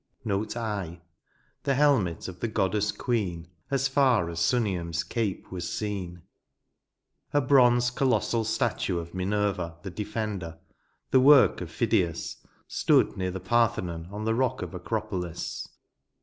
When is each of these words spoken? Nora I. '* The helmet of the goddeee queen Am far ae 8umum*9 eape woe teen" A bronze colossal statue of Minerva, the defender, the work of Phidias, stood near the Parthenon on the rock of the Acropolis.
Nora 0.25 0.47
I. 0.57 1.01
'* 1.31 1.63
The 1.65 1.75
helmet 1.75 2.27
of 2.27 2.39
the 2.39 2.47
goddeee 2.49 2.97
queen 2.97 3.49
Am 3.71 3.77
far 3.77 4.31
ae 4.31 4.33
8umum*9 4.33 4.89
eape 5.09 5.51
woe 5.51 5.59
teen" 5.59 6.23
A 7.35 7.39
bronze 7.39 7.91
colossal 7.91 8.43
statue 8.43 8.97
of 8.97 9.13
Minerva, 9.13 9.77
the 9.83 9.91
defender, 9.91 10.57
the 11.11 11.19
work 11.19 11.61
of 11.61 11.69
Phidias, 11.69 12.37
stood 12.67 13.15
near 13.15 13.29
the 13.29 13.39
Parthenon 13.39 14.07
on 14.09 14.25
the 14.25 14.33
rock 14.33 14.63
of 14.63 14.71
the 14.71 14.77
Acropolis. 14.77 15.67